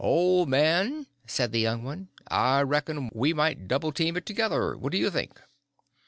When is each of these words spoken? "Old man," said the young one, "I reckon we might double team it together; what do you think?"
"Old 0.03 0.49
man," 0.49 1.05
said 1.27 1.51
the 1.51 1.59
young 1.59 1.83
one, 1.83 2.07
"I 2.27 2.61
reckon 2.61 3.11
we 3.13 3.35
might 3.35 3.67
double 3.67 3.91
team 3.91 4.17
it 4.17 4.25
together; 4.25 4.75
what 4.75 4.91
do 4.91 4.97
you 4.97 5.11
think?" 5.11 5.39